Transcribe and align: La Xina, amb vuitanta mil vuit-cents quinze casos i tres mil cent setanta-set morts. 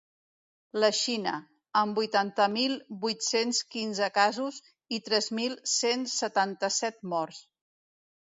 La 0.83 0.87
Xina, 0.99 1.33
amb 1.81 1.99
vuitanta 1.99 2.47
mil 2.53 2.71
vuit-cents 3.03 3.59
quinze 3.75 4.09
casos 4.15 4.57
i 4.99 5.01
tres 5.09 5.29
mil 5.41 5.55
cent 5.75 6.09
setanta-set 6.15 6.97
morts. 7.13 7.43